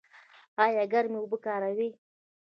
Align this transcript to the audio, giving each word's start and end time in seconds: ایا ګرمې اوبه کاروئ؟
ایا 0.63 0.83
ګرمې 0.91 1.17
اوبه 1.21 1.37
کاروئ؟ 1.45 1.89